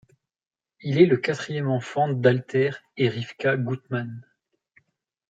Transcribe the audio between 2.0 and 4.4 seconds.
d'Alter et Rivka Gutman.